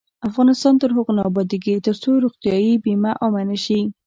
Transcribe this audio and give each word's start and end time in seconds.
افغانستان 0.29 0.73
تر 0.81 0.89
هغو 0.97 1.11
نه 1.17 1.21
ابادیږي، 1.29 1.75
ترڅو 1.85 2.09
روغتیايي 2.25 2.73
بیمه 2.83 3.11
عامه 3.21 3.41
نشي. 3.49 3.81